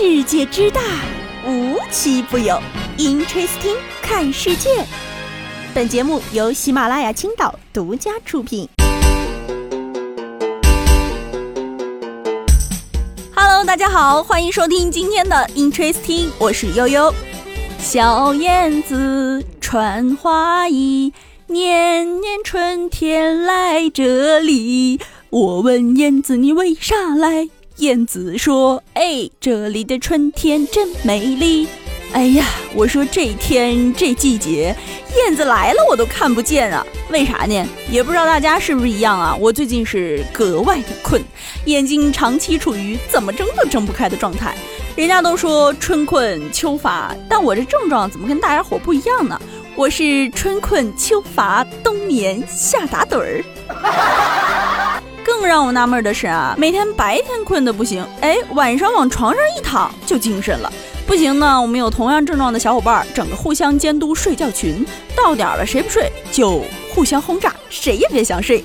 [0.00, 0.80] 世界之大，
[1.44, 2.56] 无奇不有。
[2.98, 4.86] Interesting，看世界。
[5.74, 8.68] 本节目由喜马拉雅青岛独家出品。
[13.34, 17.12] Hello，大家好，欢迎收听今天的 Interesting，我是悠悠。
[17.80, 21.12] 小燕子穿花衣，
[21.48, 25.00] 年年春天来这里。
[25.30, 27.48] 我问燕子你为啥来？
[27.78, 31.68] 燕子说：“哎，这里的春天真美丽。”
[32.12, 34.74] 哎呀，我说这天这季节，
[35.16, 37.64] 燕子来了我都看不见啊，为啥呢？
[37.88, 39.36] 也不知道大家是不是一样啊？
[39.38, 41.22] 我最近是格外的困，
[41.66, 44.56] 眼睛长期处于怎么睁都睁不开的状态。
[44.96, 49.40] 人家都说春困秋乏，但我这症状怎么跟大家伙不一样呢？
[49.76, 54.37] 我是春困秋乏冬眠夏打盹儿。
[55.48, 60.70] 让我纳闷的是啊，每天白天困得不行，哎，晚上往床上一躺就精神了。
[61.06, 64.84] 不行呢，我们有同样症状的小伙伴，整个互相监督睡觉群，
[65.16, 66.62] 到点了谁不睡就
[66.94, 68.62] 互相轰炸，谁也别想睡。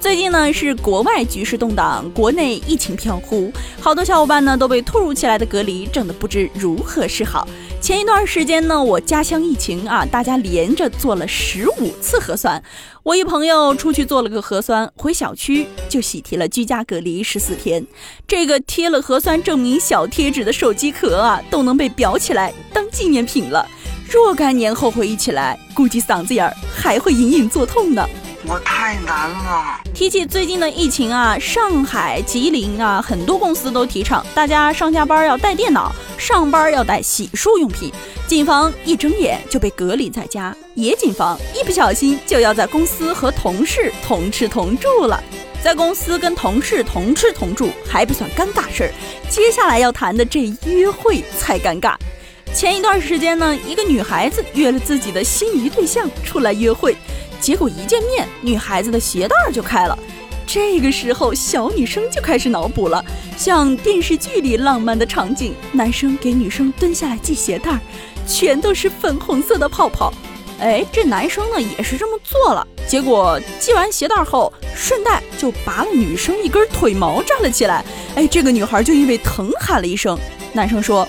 [0.00, 7.46] 最近呢是国外局势动荡，国内疫情飘忽，好多小伙伴呢都被突如其来的隔离整得不知如何是好。
[7.82, 12.60] 前一段时间呢，我家乡疫情啊，大家连着做了十五次核酸。
[13.02, 17.86] 我一朋友出去做了个核酸，回小区就喜提了居家隔离十四天。
[18.26, 23.66] 这个贴了核酸证明小贴纸的手机壳啊，都能被裱起来当纪念品了。
[24.10, 28.04] 若干年后回忆起来，估计嗓子眼儿还会隐隐作痛呢。
[28.52, 29.80] 我太难了。
[29.94, 37.92] 提起最近的疫情啊，上海、吉林啊，很多公司都提倡大家上下班要带电脑，上班要带洗漱用品。
[38.26, 45.22] 谨防一睁眼就被隔离在家，也谨防一不小心就要在公司和同事同吃同住了。
[45.62, 48.90] 在公司跟同事同吃同住还不算尴尬事儿，
[49.28, 51.94] 接下来要谈的这约会才尴尬。
[52.52, 56.96] 前一段时间呢，一个女孩子约了自己的心仪对象出来约会。
[57.40, 59.98] 结果一见面，女孩子的鞋带就开了。
[60.46, 63.04] 这个时候，小女生就开始脑补了，
[63.36, 67.78] 像电视剧里浪漫的场景：男生给女生蹲下来系鞋带，
[68.26, 70.12] 全都是粉红色的泡泡。
[70.58, 72.66] 哎，这男生呢也是这么做了。
[72.86, 77.84] 结果系完鞋带后，顺带就拔了女生一根腿毛站了起来。
[78.16, 80.18] 哎，这个女孩就因为疼喊了一声。
[80.52, 81.06] 男生说：“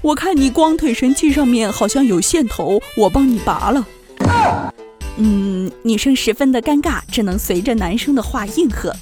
[0.00, 3.84] 我看你光腿神器上面好像有线头，我帮你拔了。”
[5.16, 8.94] 嗯，女生十分的尴尬，只能随着男生的话应和。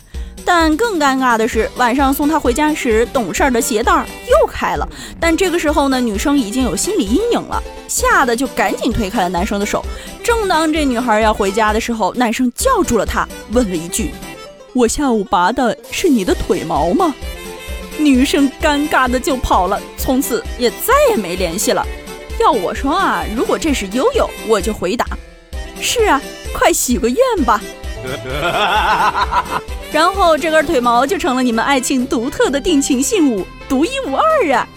[0.47, 3.93] 但更尴尬的是，晚上送她回家时，懂事儿的鞋带
[4.29, 4.87] 又开了。
[5.19, 9.83] 但这个时候呢，女生已经有心理阴影了，吓得就赶紧推开了男生的手。
[10.23, 14.11] 正当这女孩要回家的时候，男生叫住了她，问了一句
[14.75, 17.15] ：“我下午拔的是你的腿毛吗？”
[17.99, 21.87] 女生尴尬的就跑了，从此也再也没联系了。
[22.39, 25.07] 要我说啊，如果这是悠悠，我就回答。
[25.81, 26.21] 是啊，
[26.53, 27.61] 快许个愿吧。
[29.93, 34.69] 然后这根腿毛就成了你们爱情独特的定情信物，独一无二啊！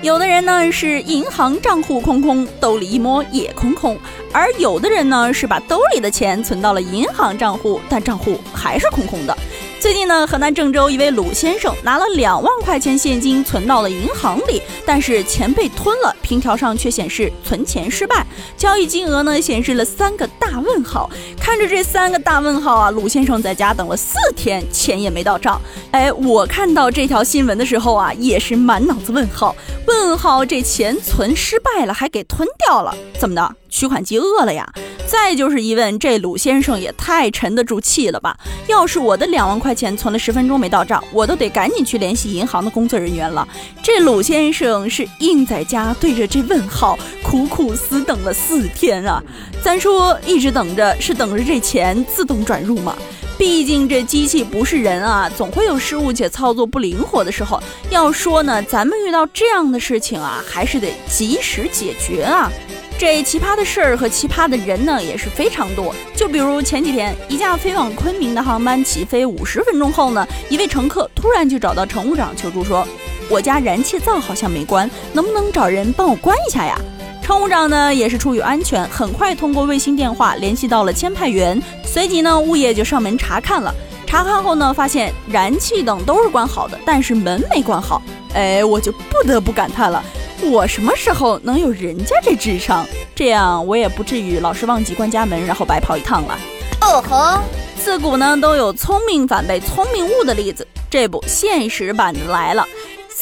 [0.00, 3.96] 有的人呢是银行账户空空，兜里一摸也空空；
[4.32, 9.36] 而有的人呢是把兜里的钱存到了银行账户，但账户还是空空的。
[9.82, 18.24] 最近呢，河南郑州一位鲁先生拿了两万块钱现金存到了银行里，但是钱被吞了，凭条上却显示存钱失败，
[18.56, 21.08] 交易金额呢显示了三个大问号。
[21.38, 25.60] 看着这三个大问号啊，鲁先生在家等了四天，钱也没到账。
[25.92, 29.54] 哎，我看到这条新闻的时候啊，也是满脑子问号。
[29.86, 33.56] 问号，这钱存失败了，还给吞掉了，怎么的？
[33.68, 34.70] 取款机饿了呀？
[35.06, 38.36] 再就是一问，这鲁先生也太沉得住气了吧？
[38.68, 43.46] 要是我的两万块钱存了十分钟没到账，我都得赶紧去联系银行的工作人员了。
[43.82, 49.22] 这鲁先生是硬在家对着这问号苦苦死等了四天啊！
[49.62, 52.96] 咱说一直等着，是等着这钱自动转入吗？
[53.38, 57.62] 毕竟这机器不是人啊，总会有失误且操作不灵活的时候。
[57.90, 62.50] 要说呢，咱们遇到这样的事情啊，还是得及时解决啊。
[62.98, 72.86] 这奇葩的事儿和奇葩的人呢也是非常多，就比如前几天，一架飞往昆明的航班起飞五十分钟后呢，一位乘客突然就找到乘务长求助说
[73.28, 76.78] ：“我家燃气灶好像没关，能不能找人帮我关一下呀？”
[77.22, 83.72] 乘务长呢也是出于安全，很快通过卫星电话联系到了签派员，随即呢物业就上门查看了。
[84.04, 88.02] 查看后呢，发现燃气等都是关好的，但是门没关好。
[88.34, 90.02] 哎，我就不得不感叹了。
[90.42, 92.84] 我什么时候能有人家这智商？
[93.14, 96.38] 这样我也不至于老是忘记关家门，然后白跑一趟了。
[96.82, 97.40] 哦吼，
[97.82, 102.66] 自古呢都有聪明反被聪明误的例子，这不现实版的来了。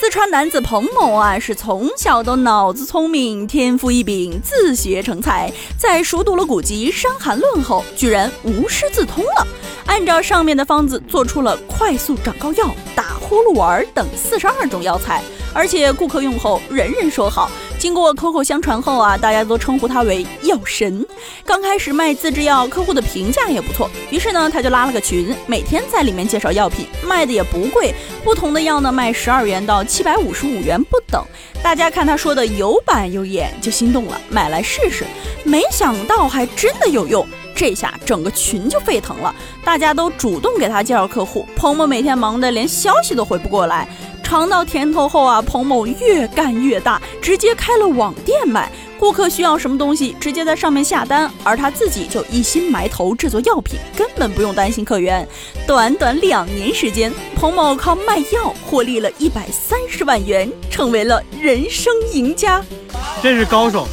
[0.00, 5.52] 四川男子彭某啊，是从小都脑子聪明，天赋异禀，自学成才。
[5.76, 9.47] 在熟读了古籍《伤寒论》后，居然无师自通了，
[9.85, 15.23] 按照上面的方子做出了快速长高药、打呼噜丸等四十二种药材。
[15.52, 17.50] 而且顾客用后人人说好，
[17.81, 21.03] 经过口口相传后啊，大家都称呼他为药神。
[21.47, 31.25] 刚开始卖自制药，客户的评价也不错，于是呢，他就拉了个群，每天在里面介绍药品，卖的也不贵，不同的药呢卖十二元到七百五十五元不等。
[31.62, 35.06] 大家看他说的有板有眼，就心动了，买来试试。
[35.43, 39.35] 没想到还真的有用，这下整个群就沸腾了，
[39.65, 41.49] 大家都主动给他介绍客户。
[41.56, 43.88] 彭某每天忙得连消息都回不过来。
[44.31, 48.71] 尝到甜头后啊，彭某越干越大，直接开了网店卖。
[48.97, 55.27] 顾客需要什么东西，直接在上面下单，而他自己就一心埋头制作药品，根本不用担心客源。
[55.67, 62.65] 短短两年时间，彭某靠卖药获利了一百三十万元，成为了人生赢家。
[63.21, 63.88] 真是高手。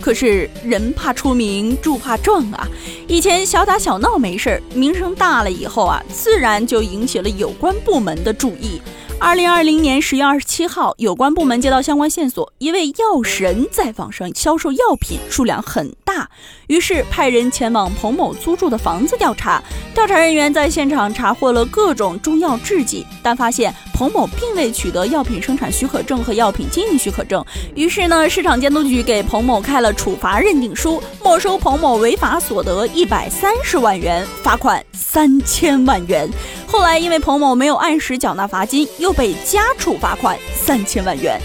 [0.00, 2.66] 可是人怕出名，猪怕壮啊！
[3.06, 8.80] 以前小打小闹没事儿，名声大了以后啊，自然就引起了有关部门的注意。
[9.20, 16.28] 二零二零年十月二十七号，有关部门接到相关线索，一位药神在网上销售药品，数量很大，
[16.66, 19.62] 于是派人前往彭某租住的房子调查。
[19.94, 27.42] 调查人员在现场查获了各种中药制剂，但发现彭某并未取得药品生产许可证和药品经营许可证。
[27.76, 36.28] 于是呢，市场监督局给彭某开了处罚认定书，没收彭某违法所得一百三十万元，罚款三千万元。
[36.66, 41.40] 后来因为彭某没有按时缴纳罚金，又被加处罚款三千万元。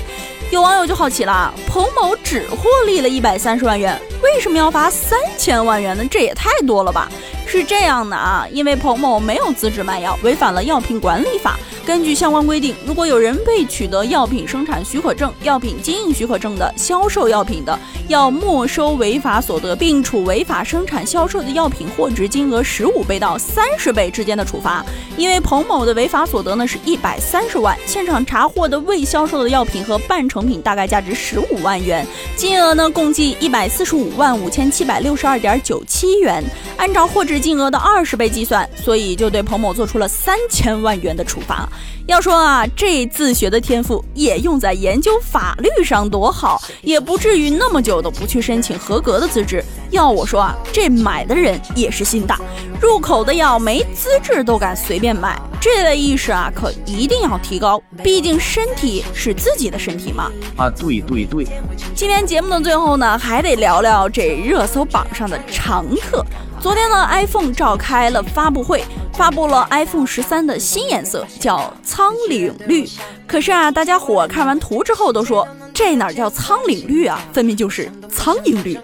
[0.51, 6.03] 有网友就好奇了，彭某只获利了一百三十万元，为什么要罚三千万元呢？
[6.09, 7.07] 这也太多了吧？
[7.49, 11.57] 是这样的啊，因为彭某没有资质卖药，违反了药品管理法。
[11.83, 24.85] 根据相关规定，如果有人未取得药品生产许可证、药品经营许可证的销售药品的，要没收违法所得，并处违法生产销售的药品货值金额十五倍到三十倍之间的处罚。
[25.17, 32.05] 因为彭某的违法所得呢是一百三十万，现场查获的未销售的药品和半成品大概价值十五万元，
[32.35, 36.43] 金额呢共计一百四十五万五千七百六十二点九七元。
[36.77, 41.67] 按照货值金额的二十倍计算，所以就对彭某做出了三千万元的处罚。
[42.05, 49.63] 要说啊，这自学的天赋也用在研究法律上多好，也不至于那么久都不去申请合格的资质。
[49.91, 52.39] 要我说啊，这买的人也是心大，
[52.81, 57.79] 入口的药没资质都敢随便买，这类意识啊，可一定要提高。
[58.03, 60.31] 毕竟身体是自己的身体嘛。
[60.57, 61.45] 啊，对对对。
[61.93, 66.25] 今天节目的最后呢，还得聊聊这热搜榜上的常客。
[66.61, 68.83] 昨天呢，iPhone 召开了发布会，
[69.13, 72.85] 发布了 iPhone 十三的新颜色，叫苍岭绿。
[73.25, 78.77] 可是啊，大家伙看完图之后都说，这哪叫苍岭绿啊，分明就是苍蝇绿，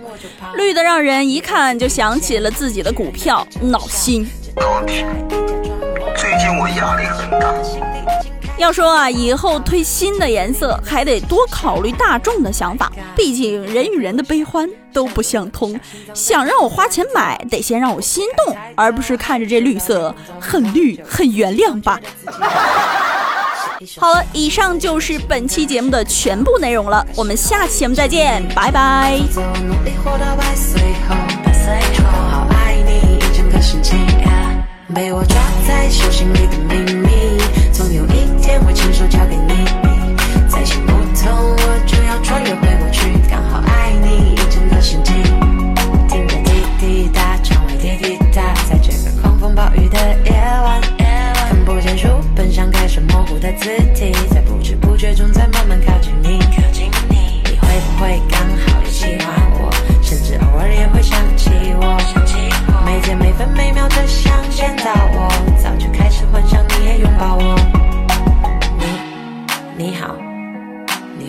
[0.55, 4.25] 绿的让人一看就想起了自己的股票，闹心。
[6.15, 7.53] 最近我压力很大。
[8.57, 15.79] 要说啊，以后推新的颜色还得多考虑大众的想法，毕竟人与人的悲欢都不相通。
[16.13, 21.99] 想让我花钱买，得先让我心动，而不是看着这绿色很绿很原谅吧。
[23.99, 29.19] 好了，以上就是本期节目的全部内容了，我们下期节目再见，拜拜。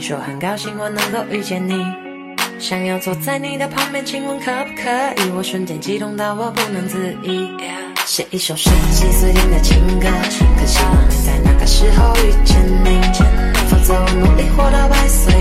[0.07, 1.85] 说很高兴我能够遇见你，
[2.61, 4.89] 想要坐在你的旁边，请问可不可
[5.21, 5.33] 以？
[5.37, 7.51] 我瞬间激动到我不能自已，
[8.07, 10.07] 写一首十几岁的情歌，
[10.61, 13.01] 可希望能在那个时候遇见你，
[13.69, 15.35] 否则我努力活到百岁